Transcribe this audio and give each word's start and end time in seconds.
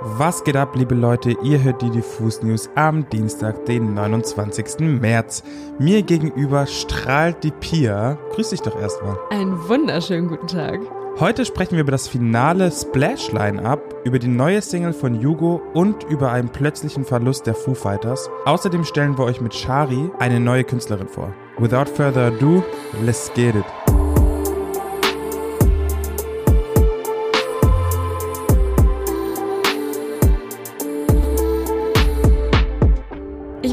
Was 0.00 0.44
geht 0.44 0.56
ab, 0.56 0.76
liebe 0.76 0.94
Leute? 0.94 1.36
Ihr 1.42 1.60
hört 1.60 1.82
die 1.82 1.90
Diffus 1.90 2.40
News 2.42 2.70
am 2.76 3.08
Dienstag, 3.10 3.66
den 3.66 3.94
29. 3.94 4.78
März. 4.78 5.42
Mir 5.80 6.02
gegenüber 6.02 6.66
strahlt 6.66 7.42
die 7.42 7.50
Pia. 7.50 8.16
Grüß 8.32 8.50
dich 8.50 8.62
doch 8.62 8.80
erstmal. 8.80 9.18
Einen 9.30 9.68
wunderschönen 9.68 10.28
guten 10.28 10.46
Tag. 10.46 10.78
Heute 11.18 11.44
sprechen 11.44 11.72
wir 11.72 11.80
über 11.80 11.90
das 11.90 12.06
finale 12.06 12.70
Splash 12.70 13.32
Line-Up, 13.32 13.82
über 14.04 14.20
die 14.20 14.28
neue 14.28 14.62
Single 14.62 14.92
von 14.92 15.20
Yugo 15.20 15.60
und 15.74 16.04
über 16.04 16.30
einen 16.30 16.50
plötzlichen 16.50 17.04
Verlust 17.04 17.48
der 17.48 17.56
Foo 17.56 17.74
Fighters. 17.74 18.30
Außerdem 18.44 18.84
stellen 18.84 19.18
wir 19.18 19.24
euch 19.24 19.40
mit 19.40 19.52
Shari 19.52 20.10
eine 20.20 20.38
neue 20.38 20.62
Künstlerin 20.62 21.08
vor. 21.08 21.34
Without 21.58 21.86
further 21.86 22.28
ado, 22.28 22.62
let's 23.02 23.32
get 23.34 23.56
it. 23.56 23.97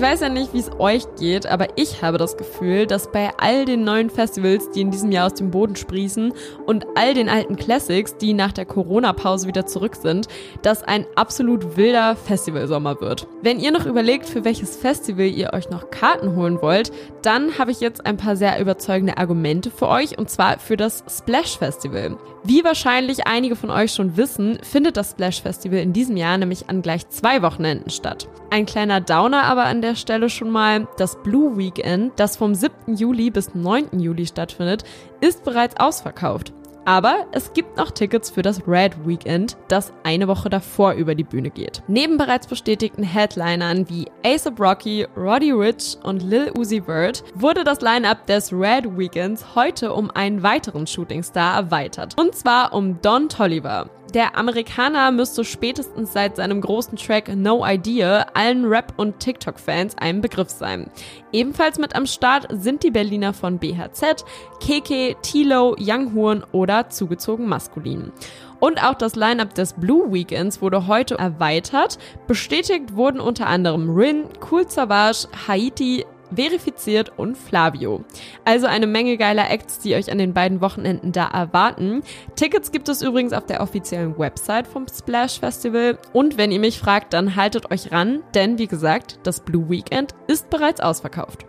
Weiß 0.05 0.20
ja 0.20 0.30
nicht, 0.30 0.54
wie 0.54 0.59
es 0.59 0.70
euch 0.77 1.04
geht, 1.18 1.48
aber 1.48 1.70
ich 1.77 2.04
habe 2.04 2.20
das 2.20 2.38
Gefühl, 2.38 2.86
dass 2.86 3.12
bei 3.12 3.32
all 3.40 3.66
den 3.66 3.84
neuen 3.84 4.12
Festivals, 4.12 4.70
die 4.70 4.82
in 4.82 4.91
diesem 4.91 5.12
Jahr 5.12 5.26
aus 5.26 5.34
dem 5.34 5.50
Boden 5.50 5.76
sprießen 5.76 6.32
und 6.68 6.86
all 6.94 7.16
den 7.16 7.27
alten 7.27 7.55
Classics, 7.55 8.16
die 8.16 8.34
nach 8.34 8.52
der 8.52 8.66
Corona-Pause 8.66 9.48
wieder 9.48 9.66
zurück 9.66 9.96
sind, 9.96 10.27
das 10.62 10.84
ein 10.84 11.08
absolut 11.16 11.76
wilder 11.76 12.16
Festivalsommer 12.16 13.02
wird. 13.02 13.27
Wenn 13.41 13.60
ihr 13.60 13.72
noch 13.72 13.88
überlegt, 13.88 14.30
für 14.30 14.46
welches 14.46 14.76
Festival 14.76 15.26
ihr 15.26 15.54
euch 15.54 15.72
noch 15.72 15.90
Karten 15.90 16.35
holen 16.35 16.62
wollt, 16.62 16.91
dann 17.24 17.58
habe 17.58 17.72
ich 17.72 17.80
jetzt 17.80 18.05
ein 18.05 18.18
paar 18.18 18.35
sehr 18.35 18.60
überzeugende 18.60 19.18
Argumente 19.18 19.72
für 19.72 19.88
euch 19.88 20.20
und 20.20 20.30
zwar 20.30 20.60
für 20.60 20.77
das 20.77 21.04
Splash 21.10 21.58
Festival. 21.58 22.16
Wie 22.44 22.63
wahrscheinlich 22.63 23.26
einige 23.26 23.55
von 23.55 23.72
euch 23.72 23.91
schon 23.91 24.18
wissen, 24.18 24.60
findet 24.62 24.98
das 24.98 25.12
Splash 25.12 25.41
Festival 25.41 25.80
in 25.80 25.94
diesem 25.94 26.16
Jahr 26.16 26.38
nämlich 26.38 26.70
an 26.70 26.84
gleich 26.84 27.10
zwei 27.10 27.41
Wochenenden 27.41 27.90
statt. 27.90 28.27
Ein 28.52 28.68
kleiner 28.68 29.02
Downer 29.02 29.46
aber 29.46 29.63
an 29.63 29.82
der 29.82 29.95
Stelle 29.95 30.29
schon 30.29 30.49
mal, 30.49 30.88
das 30.98 31.21
Blue 31.24 31.57
Weekend, 31.57 32.13
das 32.18 32.38
vom 32.38 32.55
7. 32.55 32.96
Juli 32.96 33.29
bis 33.29 33.55
9. 33.55 33.99
Juli 33.99 34.26
stattfindet, 34.26 34.84
ist 35.21 35.43
bereits 35.43 35.77
ausverkauft. 35.77 36.54
Aber 36.85 37.26
es 37.32 37.52
gibt 37.54 37.77
noch 37.77 37.90
Tickets 37.90 38.29
für 38.29 38.43
das 38.43 38.68
Red 38.68 39.07
Weekend, 39.07 39.57
das 39.68 39.91
eine 40.04 40.27
Woche 40.27 40.49
davor 40.49 40.93
über 40.93 41.15
die 41.15 41.24
Bühne 41.24 41.49
geht. 41.49 41.82
Neben 41.87 42.18
bereits 42.18 42.46
bestätigten 42.46 43.02
Headlinern 43.02 43.90
wie 43.90 44.05
ASAP 44.24 44.60
Rocky, 44.60 45.07
Roddy 45.18 45.52
Rich 45.52 45.98
und 46.04 46.21
Lil 46.21 46.52
Uzi 46.55 46.84
Vert 46.84 47.24
wurde 47.34 47.63
das 47.63 47.82
Line-Up 47.82 48.27
des 48.27 48.54
Red 48.54 48.98
Weekends 48.98 49.55
heute 49.55 49.93
um 49.93 50.12
einen 50.12 50.43
weiteren 50.43 50.85
Shootingstar 50.85 51.55
erweitert. 51.55 52.20
Und 52.20 52.35
zwar 52.35 52.71
um 52.74 53.02
Don 53.02 53.30
Tolliver. 53.30 53.90
Der 54.16 54.38
Amerikaner 54.38 55.12
müsste 55.12 55.44
spätestens 55.44 56.13
seit 56.13 56.38
seinem 56.38 56.62
großen 56.62 56.98
Track 56.98 57.35
No 57.35 57.66
Idea 57.66 58.27
allen 58.34 58.63
Rap- 58.63 58.94
und 58.96 59.20
TikTok-Fans 59.20 59.98
ein 59.98 60.21
Begriff 60.21 60.49
sein. 60.49 60.90
Ebenfalls 61.34 61.77
mit 61.80 61.98
am 61.98 62.05
Start 62.05 62.48
sind 62.49 62.84
die 62.84 62.91
Berliner 62.91 63.34
von 63.34 63.60
BHZ, 63.60 64.24
Keke, 64.62 65.18
Tilo, 65.22 65.75
Young 65.78 66.16
Horn 66.16 66.46
oder 66.53 66.90
zugezogen 66.90 67.50
maskulin. 67.50 68.13
Und 68.62 68.81
auch 68.81 68.94
das 68.94 69.18
Line-up 69.18 69.53
des 69.53 69.74
Blue 69.74 70.13
Weekends 70.13 70.62
wurde 70.62 70.88
heute 70.88 71.18
erweitert. 71.18 71.97
Bestätigt 72.25 72.96
wurden 72.96 73.19
unter 73.19 73.47
anderem 73.47 73.94
Rin, 73.94 74.30
Cool 74.50 74.69
Savage, 74.69 75.28
Haiti, 75.46 76.06
verifiziert 76.34 77.12
und 77.18 77.38
Flavio. 77.38 78.03
Also 78.44 78.68
eine 78.68 78.88
Menge 78.88 79.18
geiler 79.18 79.50
Acts, 79.50 79.79
die 79.79 79.95
euch 79.95 80.12
an 80.12 80.18
den 80.18 80.34
beiden 80.34 80.62
Wochenenden 80.62 81.12
da 81.12 81.28
erwarten. 81.28 82.01
Tickets 82.35 82.72
gibt 82.72 82.90
es 82.90 83.01
übrigens 83.01 83.34
auf 83.34 83.45
der 83.45 83.62
offiziellen 83.62 84.18
Website 84.18 84.68
vom 84.68 84.85
Splash 84.88 85.40
Festival. 85.40 85.97
Und 86.13 86.38
wenn 86.38 86.51
ihr 86.51 86.59
mich 86.59 86.79
fragt, 86.79 87.13
dann 87.13 87.35
haltet 87.35 87.72
euch 87.72 87.91
ran, 87.91 88.23
denn 88.34 88.57
wie 88.57 88.68
gesagt, 88.68 89.19
das 89.23 89.40
Blue 89.40 89.69
Weekend 89.69 90.13
ist 90.28 90.50
bereits 90.50 90.81
ausverkauft. 90.81 91.46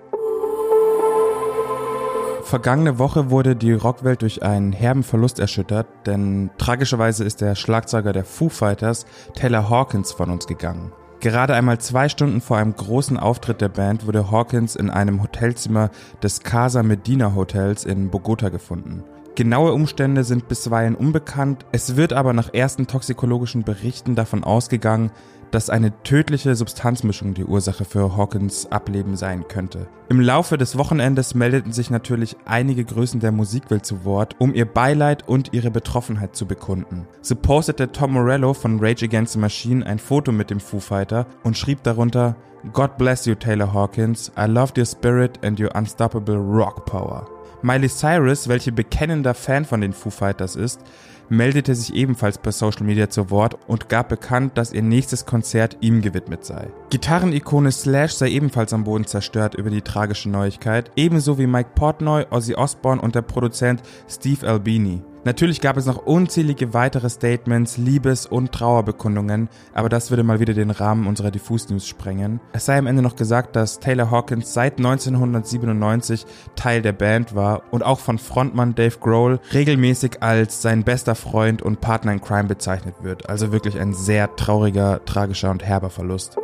Vergangene 2.46 3.00
Woche 3.00 3.30
wurde 3.30 3.56
die 3.56 3.72
Rockwelt 3.72 4.22
durch 4.22 4.44
einen 4.44 4.72
herben 4.72 5.02
Verlust 5.02 5.40
erschüttert, 5.40 5.88
denn 6.06 6.50
tragischerweise 6.58 7.24
ist 7.24 7.40
der 7.40 7.56
Schlagzeuger 7.56 8.12
der 8.12 8.24
Foo 8.24 8.48
Fighters, 8.48 9.04
Taylor 9.34 9.68
Hawkins, 9.68 10.12
von 10.12 10.30
uns 10.30 10.46
gegangen. 10.46 10.92
Gerade 11.20 11.54
einmal 11.54 11.78
zwei 11.78 12.08
Stunden 12.08 12.40
vor 12.40 12.58
einem 12.58 12.76
großen 12.76 13.16
Auftritt 13.16 13.60
der 13.60 13.70
Band 13.70 14.06
wurde 14.06 14.30
Hawkins 14.30 14.76
in 14.76 14.90
einem 14.90 15.22
Hotelzimmer 15.22 15.90
des 16.22 16.40
Casa 16.40 16.82
Medina 16.82 17.34
Hotels 17.34 17.84
in 17.84 18.10
Bogota 18.10 18.50
gefunden. 18.50 19.02
Genaue 19.34 19.72
Umstände 19.72 20.24
sind 20.24 20.48
bisweilen 20.48 20.94
unbekannt, 20.94 21.66
es 21.70 21.96
wird 21.96 22.14
aber 22.14 22.32
nach 22.32 22.54
ersten 22.54 22.86
toxikologischen 22.86 23.64
Berichten 23.64 24.14
davon 24.14 24.44
ausgegangen, 24.44 25.10
dass 25.50 25.70
eine 25.70 26.02
tödliche 26.02 26.54
Substanzmischung 26.54 27.34
die 27.34 27.44
Ursache 27.44 27.84
für 27.84 28.16
Hawkins 28.16 28.70
Ableben 28.70 29.16
sein 29.16 29.48
könnte. 29.48 29.88
Im 30.08 30.20
Laufe 30.20 30.58
des 30.58 30.78
Wochenendes 30.78 31.34
meldeten 31.34 31.72
sich 31.72 31.90
natürlich 31.90 32.36
einige 32.44 32.84
Größen 32.84 33.20
der 33.20 33.32
Musikwelt 33.32 33.84
zu 33.84 34.04
Wort, 34.04 34.36
um 34.38 34.54
ihr 34.54 34.66
Beileid 34.66 35.28
und 35.28 35.52
ihre 35.52 35.70
Betroffenheit 35.70 36.36
zu 36.36 36.46
bekunden. 36.46 37.06
So 37.22 37.34
postete 37.34 37.92
Tom 37.92 38.12
Morello 38.12 38.54
von 38.54 38.78
Rage 38.80 39.04
Against 39.04 39.32
the 39.34 39.38
Machine 39.38 39.84
ein 39.84 39.98
Foto 39.98 40.32
mit 40.32 40.50
dem 40.50 40.60
Foo 40.60 40.80
Fighter 40.80 41.26
und 41.42 41.56
schrieb 41.56 41.82
darunter 41.82 42.36
God 42.72 42.96
bless 42.96 43.26
you 43.26 43.34
Taylor 43.34 43.72
Hawkins, 43.72 44.32
I 44.36 44.46
loved 44.46 44.76
your 44.76 44.86
spirit 44.86 45.38
and 45.44 45.60
your 45.60 45.74
unstoppable 45.76 46.36
rock 46.36 46.84
power. 46.84 47.28
Miley 47.62 47.88
Cyrus, 47.88 48.48
welche 48.48 48.72
bekennender 48.72 49.34
Fan 49.34 49.64
von 49.64 49.80
den 49.80 49.92
Foo 49.92 50.10
Fighters 50.10 50.56
ist, 50.56 50.80
meldete 51.28 51.74
sich 51.74 51.94
ebenfalls 51.94 52.38
per 52.38 52.52
Social 52.52 52.84
Media 52.84 53.08
zu 53.08 53.30
Wort 53.30 53.56
und 53.66 53.88
gab 53.88 54.08
bekannt, 54.08 54.56
dass 54.56 54.72
ihr 54.72 54.82
nächstes 54.82 55.26
Konzert 55.26 55.76
ihm 55.80 56.02
gewidmet 56.02 56.44
sei. 56.44 56.68
Gitarrenikone 56.90 57.72
Slash 57.72 58.12
sei 58.12 58.28
ebenfalls 58.30 58.72
am 58.72 58.84
Boden 58.84 59.06
zerstört 59.06 59.54
über 59.54 59.70
die 59.70 59.82
tragische 59.82 60.30
Neuigkeit, 60.30 60.90
ebenso 60.96 61.38
wie 61.38 61.46
Mike 61.46 61.70
Portnoy, 61.74 62.26
Ozzy 62.30 62.54
Osbourne 62.54 63.00
und 63.00 63.14
der 63.14 63.22
Produzent 63.22 63.82
Steve 64.08 64.46
Albini. 64.46 65.02
Natürlich 65.26 65.60
gab 65.60 65.76
es 65.76 65.86
noch 65.86 66.06
unzählige 66.06 66.72
weitere 66.72 67.10
Statements, 67.10 67.78
Liebes- 67.78 68.26
und 68.26 68.52
Trauerbekundungen, 68.52 69.48
aber 69.74 69.88
das 69.88 70.10
würde 70.10 70.22
mal 70.22 70.38
wieder 70.38 70.54
den 70.54 70.70
Rahmen 70.70 71.08
unserer 71.08 71.32
Diffus 71.32 71.68
News 71.68 71.88
sprengen. 71.88 72.38
Es 72.52 72.66
sei 72.66 72.78
am 72.78 72.86
Ende 72.86 73.02
noch 73.02 73.16
gesagt, 73.16 73.56
dass 73.56 73.80
Taylor 73.80 74.12
Hawkins 74.12 74.54
seit 74.54 74.78
1997 74.78 76.26
Teil 76.54 76.80
der 76.80 76.92
Band 76.92 77.34
war 77.34 77.64
und 77.72 77.82
auch 77.82 77.98
von 77.98 78.18
Frontmann 78.18 78.76
Dave 78.76 78.98
Grohl 79.00 79.40
regelmäßig 79.52 80.22
als 80.22 80.62
sein 80.62 80.84
bester 80.84 81.16
Freund 81.16 81.60
und 81.60 81.80
Partner 81.80 82.12
in 82.12 82.20
Crime 82.20 82.44
bezeichnet 82.44 82.94
wird. 83.02 83.28
Also 83.28 83.50
wirklich 83.50 83.80
ein 83.80 83.94
sehr 83.94 84.36
trauriger, 84.36 85.04
tragischer 85.06 85.50
und 85.50 85.64
herber 85.64 85.90
Verlust. 85.90 86.36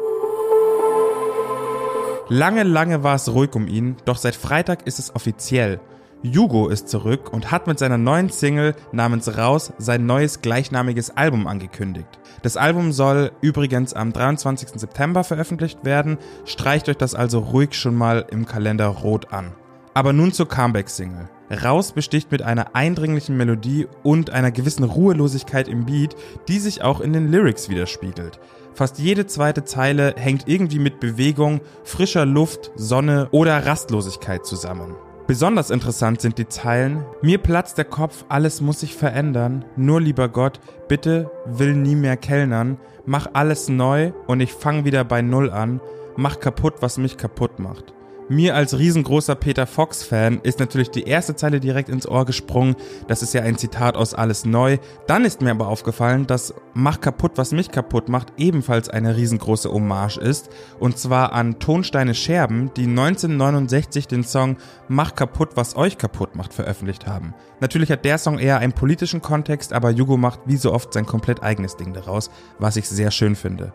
Lange, 2.29 2.65
lange 2.65 3.05
war 3.05 3.15
es 3.15 3.33
ruhig 3.33 3.55
um 3.55 3.69
ihn, 3.69 3.95
doch 4.07 4.17
seit 4.17 4.35
Freitag 4.35 4.89
ist 4.89 4.99
es 4.99 5.15
offiziell. 5.15 5.79
Yugo 6.23 6.69
ist 6.69 6.89
zurück 6.89 7.33
und 7.33 7.51
hat 7.51 7.67
mit 7.67 7.81
seiner 7.81 7.99
neuen 7.99 8.31
Single 8.31 8.77
namens 8.93 9.37
Raus 9.37 9.73
sein 9.79 10.07
neues 10.07 10.41
gleichnamiges 10.41 11.17
Album 11.17 11.49
angekündigt. 11.49 12.09
Das 12.43 12.57
Album 12.57 12.93
soll 12.93 13.33
übrigens 13.41 13.93
am 13.93 14.13
23. 14.13 14.69
September 14.81 15.25
veröffentlicht 15.25 15.85
werden, 15.85 16.19
streicht 16.45 16.89
euch 16.89 16.97
das 16.97 17.17
also 17.17 17.41
ruhig 17.41 17.75
schon 17.75 17.97
mal 17.97 18.25
im 18.31 18.47
Kalender 18.47 18.87
rot 18.87 19.33
an. 19.33 19.53
Aber 19.95 20.13
nun 20.13 20.33
zur 20.33 20.49
Comeback-Single. 20.49 21.29
Raus 21.51 21.93
besticht 21.93 22.31
mit 22.31 22.41
einer 22.41 22.75
eindringlichen 22.75 23.37
Melodie 23.37 23.87
und 24.03 24.31
einer 24.31 24.51
gewissen 24.51 24.85
Ruhelosigkeit 24.85 25.69
im 25.69 25.85
Beat, 25.85 26.17
die 26.49 26.61
sich 26.61 26.83
auch 26.83 27.01
in 27.01 27.13
den 27.13 27.31
Lyrics 27.31 27.69
widerspiegelt. 27.69 28.41
Fast 28.75 28.99
jede 28.99 29.27
zweite 29.27 29.65
Zeile 29.65 30.15
hängt 30.17 30.49
irgendwie 30.49 30.79
mit 30.79 30.99
Bewegung, 30.99 31.61
frischer 31.85 32.25
Luft, 32.25 32.71
Sonne 32.75 33.29
oder 33.33 33.67
Rastlosigkeit 33.67 34.47
zusammen. 34.47 34.95
Besonders 35.27 35.71
interessant 35.71 36.21
sind 36.21 36.37
die 36.39 36.49
Zeilen, 36.49 37.05
mir 37.23 37.39
platzt 37.39 37.79
der 37.79 37.85
Kopf, 37.85 38.25
alles 38.29 38.61
muss 38.61 38.81
sich 38.81 38.97
verändern, 38.97 39.65
nur 39.77 40.01
lieber 40.01 40.29
Gott, 40.29 40.61
bitte 40.89 41.31
will 41.47 41.75
nie 41.75 41.95
mehr 41.95 42.17
kellnern, 42.17 42.77
mach 43.07 43.29
alles 43.33 43.69
neu 43.69 44.13
und 44.27 44.41
ich 44.41 44.53
fang 44.53 44.85
wieder 44.85 45.05
bei 45.05 45.23
Null 45.23 45.51
an, 45.51 45.81
mach 46.17 46.41
kaputt, 46.41 46.75
was 46.81 46.99
mich 46.99 47.17
kaputt 47.17 47.61
macht. 47.61 47.95
Mir 48.33 48.57
als 48.57 48.79
riesengroßer 48.79 49.35
Peter 49.35 49.67
Fox-Fan 49.67 50.41
ist 50.43 50.59
natürlich 50.59 50.91
die 50.91 51.03
erste 51.03 51.37
Zeile 51.37 51.61
direkt 51.61 51.91
ins 51.91 52.09
Ohr 52.09 52.25
gesprungen. 52.25 52.77
Das 53.07 53.23
ist 53.23 53.35
ja 53.35 53.43
ein 53.43 53.59
Zitat 53.59 53.95
aus 53.95 54.15
Alles 54.15 54.47
Neu. 54.47 54.79
Dann 55.07 55.27
ist 55.27 55.43
mir 55.43 55.51
aber 55.51 55.69
aufgefallen, 55.69 56.27
dass 56.27 56.55
Mach 56.73 57.03
kaputt, 57.03 57.33
was 57.35 57.53
mich 57.53 57.71
kaputt 57.71 58.09
macht, 58.09 58.33
ebenfalls 58.39 58.89
eine 58.89 59.17
riesengroße 59.17 59.71
Hommage 59.71 60.17
ist. 60.17 60.49
Und 60.81 60.97
zwar 60.97 61.35
an 61.35 61.59
Tonsteine 61.59 62.15
Scherben, 62.15 62.71
die 62.75 62.87
1969 62.87 64.09
den 64.09 64.25
Song 64.25 64.57
Mach 64.89 65.15
kaputt, 65.15 65.51
was 65.57 65.77
euch 65.77 65.99
kaputt 65.99 66.35
macht 66.35 66.55
veröffentlicht 66.55 67.07
haben. 67.07 67.35
Natürlich 67.61 67.91
hat 67.91 68.07
der 68.07 68.17
Song 68.17 68.39
eher 68.39 68.61
einen 68.61 68.73
politischen 68.73 69.21
Kontext, 69.21 69.75
aber 69.75 69.91
Jugo 69.91 70.17
macht 70.17 70.41
wie 70.47 70.57
so 70.57 70.73
oft 70.73 70.95
sein 70.95 71.05
komplett 71.05 71.43
eigenes 71.43 71.77
Ding 71.77 71.93
daraus, 71.93 72.31
was 72.59 72.77
ich 72.77 72.89
sehr 72.89 73.11
schön 73.11 73.37
finde. 73.37 73.75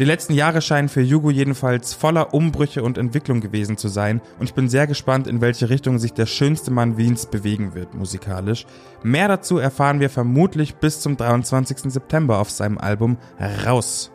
Die 0.00 0.04
letzten 0.04 0.34
Jahre 0.34 0.60
scheinen 0.60 0.88
für 0.88 1.02
Yugo 1.02 1.30
jedenfalls 1.30 1.94
voller 1.94 2.34
Umbrüche 2.34 2.82
und 2.82 2.98
Entwicklung 2.98 3.40
gewesen 3.40 3.76
zu 3.76 3.86
sein 3.86 4.20
und 4.40 4.46
ich 4.46 4.54
bin 4.54 4.68
sehr 4.68 4.88
gespannt, 4.88 5.28
in 5.28 5.40
welche 5.40 5.70
Richtung 5.70 6.00
sich 6.00 6.12
der 6.12 6.26
schönste 6.26 6.72
Mann 6.72 6.96
Wiens 6.96 7.26
bewegen 7.26 7.76
wird 7.76 7.94
musikalisch. 7.94 8.66
Mehr 9.04 9.28
dazu 9.28 9.58
erfahren 9.58 10.00
wir 10.00 10.10
vermutlich 10.10 10.74
bis 10.74 11.00
zum 11.00 11.16
23. 11.16 11.92
September 11.92 12.40
auf 12.40 12.50
seinem 12.50 12.76
Album 12.76 13.18
Raus. 13.64 14.10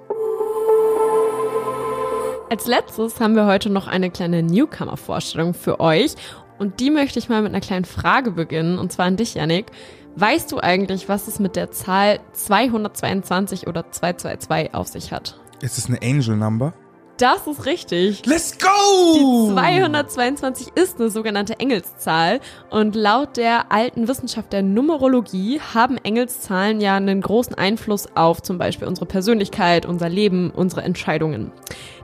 Als 2.50 2.68
letztes 2.68 3.22
haben 3.22 3.36
wir 3.36 3.46
heute 3.46 3.70
noch 3.70 3.88
eine 3.88 4.12
kleine 4.12 4.44
Newcomer-Vorstellung 4.44 5.54
für 5.54 5.80
euch 5.80 6.16
und 6.58 6.82
die 6.82 6.92
möchte 6.92 7.20
ich 7.20 7.30
mal 7.30 7.42
mit 7.42 7.54
einer 7.54 7.62
kleinen 7.62 7.86
Frage 7.86 8.32
beginnen 8.32 8.80
und 8.80 8.92
zwar 8.92 9.06
an 9.06 9.16
dich, 9.16 9.36
Yannick. 9.36 9.68
Weißt 10.18 10.52
du 10.52 10.60
eigentlich, 10.60 11.08
was 11.08 11.30
es 11.30 11.40
mit 11.40 11.56
der 11.56 11.72
Zahl 11.72 12.20
222 12.34 13.68
oder 13.68 13.90
222 13.90 14.74
auf 14.74 14.88
sich 14.88 15.14
hat? 15.14 15.40
Ist 15.62 15.78
es 15.78 15.88
eine 15.88 16.02
Angel 16.02 16.38
Number? 16.38 16.74
Das 17.18 17.46
ist 17.48 17.66
richtig. 17.66 18.26
Let's 18.26 18.58
go! 18.58 19.50
Die 19.50 19.54
222 19.54 20.70
ist 20.76 21.02
eine 21.02 21.10
sogenannte 21.10 21.60
Engelszahl 21.60 22.40
und 22.70 22.96
laut 22.96 23.36
der 23.36 23.74
alten 23.74 24.08
Wissenschaft 24.08 24.54
der 24.54 24.64
Numerologie 24.64 25.60
haben 25.60 25.98
Engelszahlen 25.98 26.80
ja 26.80 26.96
einen 26.96 27.20
großen 27.20 27.56
Einfluss 27.56 28.08
auf 28.16 28.42
zum 28.42 28.58
Beispiel 28.58 28.88
unsere 28.88 29.06
Persönlichkeit, 29.06 29.86
unser 29.86 30.08
Leben, 30.08 30.50
unsere 30.52 30.84
Entscheidungen. 30.84 31.52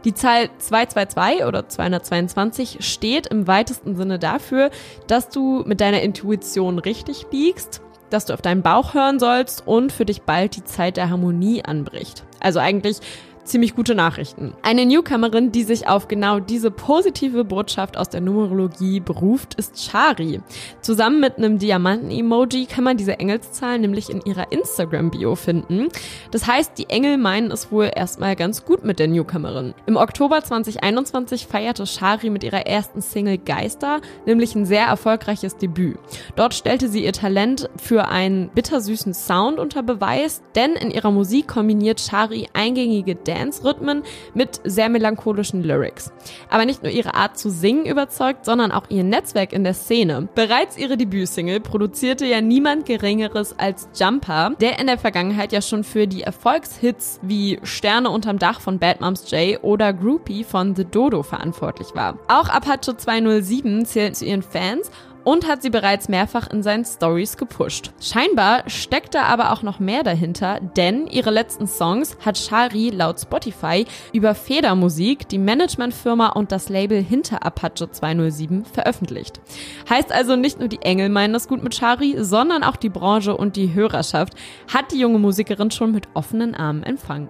Die 0.04 0.14
Zahl 0.14 0.50
222 0.58 1.46
oder 1.46 1.70
222 1.70 2.78
steht 2.82 3.28
im 3.28 3.48
weitesten 3.48 3.96
Sinne 3.96 4.20
dafür, 4.20 4.70
dass 5.08 5.30
du 5.30 5.64
mit 5.66 5.80
deiner 5.80 6.02
Intuition 6.02 6.78
richtig 6.78 7.28
liegst, 7.32 7.82
dass 8.10 8.26
du 8.26 8.34
auf 8.34 8.42
deinen 8.42 8.64
Bauch 8.64 8.94
hören 8.94 9.20
sollst 9.20 9.66
und 9.66 9.94
für 9.94 10.06
dich 10.06 10.24
bald 10.24 10.58
die 10.58 10.66
Zeit 10.66 10.98
der 10.98 11.10
Harmonie 11.10 11.64
anbricht. 11.64 12.26
Also 12.42 12.60
eigentlich 12.60 13.00
ziemlich 13.46 13.76
gute 13.76 13.96
Nachrichten. 13.96 14.54
Eine 14.62 14.86
Newcomerin, 14.86 15.52
die 15.52 15.64
sich 15.64 15.88
auf 15.88 16.08
genau 16.08 16.40
diese 16.40 16.72
positive 16.72 17.46
Botschaft 17.46 17.98
aus 17.98 18.10
der 18.10 18.22
Numerologie 18.22 19.00
beruft, 19.00 19.54
ist 19.56 19.84
Shari. 19.84 20.42
Zusammen 20.82 21.20
mit 21.20 21.38
einem 21.38 21.60
Diamanten-Emoji 21.60 22.66
kann 22.66 22.84
man 22.84 22.98
diese 22.98 23.20
Engelszahlen 23.20 23.82
nämlich 23.82 24.10
in 24.10 24.22
ihrer 24.26 24.52
Instagram-Bio 24.52 25.36
finden. 25.36 25.90
Das 26.32 26.48
heißt, 26.48 26.78
die 26.78 26.90
Engel 26.90 27.18
meinen 27.18 27.52
es 27.52 27.72
wohl 27.72 27.92
erstmal 27.96 28.36
ganz 28.36 28.66
gut 28.66 28.84
mit 28.84 29.00
der 29.00 29.08
Newcomerin. 29.08 29.74
Im 29.86 29.96
Oktober 29.96 30.44
2021 30.44 31.48
feierte 31.48 31.86
Shari 31.86 32.30
mit 32.30 32.44
ihrer 32.44 32.66
ersten 32.66 33.02
Single 33.02 33.38
Geister, 33.38 34.02
nämlich 34.26 34.56
ein 34.56 34.66
sehr 34.66 34.88
erfolgreiches 34.88 35.58
Debüt. 35.58 35.98
Dort 36.36 36.56
stellte 36.56 36.90
sie 36.90 37.06
ihr 37.06 37.14
Talent 37.14 37.70
für 37.78 38.08
einen 38.08 38.50
bittersüßen 38.50 39.14
Sound 39.14 39.60
unter 39.60 39.84
Beweis, 39.84 40.42
denn 40.56 40.74
in 40.74 40.92
ihrer 40.92 41.12
Musik 41.12 41.48
kombiniert 41.48 42.02
Shari 42.02 42.48
eingängige 42.54 43.16
Dance 43.16 43.35
Dance-Rhythmen 43.36 44.04
mit 44.34 44.62
sehr 44.64 44.90
melancholischen 44.90 45.64
Lyrics. 45.64 46.12
Aber 46.50 46.66
nicht 46.66 46.84
nur 46.84 46.92
ihre 46.92 47.14
Art 47.16 47.38
zu 47.38 47.50
singen 47.50 47.86
überzeugt, 47.86 48.46
sondern 48.46 48.72
auch 48.72 48.90
ihr 48.90 49.04
Netzwerk 49.04 49.54
in 49.54 49.64
der 49.64 49.74
Szene. 49.74 50.28
Bereits 50.36 50.78
ihre 50.78 50.98
Debütsingle 50.98 51.60
produzierte 51.60 52.26
ja 52.26 52.42
niemand 52.42 52.86
Geringeres 52.86 53.58
als 53.58 53.90
Jumper, 53.96 54.52
der 54.60 54.80
in 54.80 54.88
der 54.88 54.98
Vergangenheit 54.98 55.52
ja 55.52 55.62
schon 55.62 55.84
für 55.84 56.08
die 56.08 56.24
Erfolgshits 56.24 57.20
wie 57.22 57.60
Sterne 57.64 58.10
unterm 58.10 58.40
Dach 58.40 58.62
von 58.62 58.80
Bad 58.80 59.02
Moms 59.02 59.30
J 59.32 59.64
oder 59.64 59.94
Groupie 59.94 60.44
von 60.44 60.76
The 60.76 60.86
Dodo 60.86 61.24
verantwortlich 61.24 61.90
war. 61.94 62.18
Auch 62.28 62.50
Apache 62.50 62.98
207 62.98 63.86
zählt 63.86 64.16
zu 64.16 64.26
ihren 64.26 64.42
Fans 64.42 64.92
und 65.26 65.48
hat 65.48 65.62
sie 65.62 65.70
bereits 65.70 66.08
mehrfach 66.08 66.50
in 66.50 66.64
seinen 66.64 66.86
Stories 66.86 67.36
gepusht. 67.36 67.92
Scheinbar 68.00 68.70
steckt 68.70 69.16
da 69.16 69.24
aber 69.24 69.52
auch 69.52 69.62
noch 69.62 69.80
mehr 69.80 70.04
dahinter, 70.04 70.62
denn 70.62 71.08
ihre 71.08 71.32
letzten 71.32 71.68
Songs 71.68 72.16
hat 72.24 72.38
Shari 72.38 72.92
laut 72.92 73.20
Spotify 73.20 73.86
über 74.14 74.34
Federmusik, 74.36 75.28
die 75.28 75.40
Managementfirma 75.40 76.30
und 76.30 76.54
das 76.54 76.70
Label 76.70 77.02
hinter 77.02 77.46
Apache 77.46 77.92
207 77.92 78.64
veröffentlicht. 78.66 79.42
Heißt 79.90 80.14
also 80.14 80.38
nicht 80.38 80.60
nur 80.60 80.70
die 80.70 80.82
Engel 80.82 81.10
meinen 81.10 81.34
das 81.34 81.48
gut 81.48 81.64
mit 81.64 81.76
Shari, 81.76 82.16
sondern 82.20 82.64
auch 82.64 82.78
die 82.78 82.90
Branche 82.90 83.36
und 83.36 83.56
die 83.56 83.74
Hörerschaft 83.74 84.36
hat 84.74 84.92
die 84.92 85.00
junge 85.00 85.20
Musikerin 85.20 85.72
schon 85.72 85.92
mit 85.92 86.08
offenen 86.14 86.56
Armen 86.56 86.84
empfangen. 86.84 87.30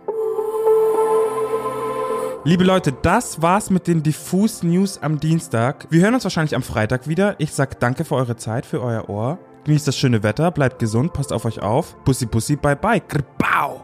Liebe 2.47 2.63
Leute, 2.63 2.91
das 2.91 3.41
war's 3.41 3.71
mit 3.71 3.87
den 3.87 4.03
Diffus 4.03 4.61
News 4.61 4.99
am 5.01 5.19
Dienstag. 5.19 5.87
Wir 5.89 6.03
hören 6.03 6.13
uns 6.13 6.25
wahrscheinlich 6.25 6.53
am 6.53 6.61
Freitag 6.61 7.07
wieder. 7.07 7.33
Ich 7.39 7.51
sag 7.51 7.79
danke 7.79 8.05
für 8.05 8.13
eure 8.13 8.35
Zeit, 8.35 8.67
für 8.67 8.83
euer 8.83 9.09
Ohr. 9.09 9.39
Genießt 9.63 9.87
das 9.87 9.97
schöne 9.97 10.21
Wetter, 10.21 10.51
bleibt 10.51 10.77
gesund, 10.77 11.11
passt 11.11 11.33
auf 11.33 11.45
euch 11.45 11.63
auf. 11.63 11.95
Pussy, 12.05 12.27
pussy, 12.27 12.55
bye, 12.55 12.75
bye. 12.75 13.01
Grbau. 13.01 13.83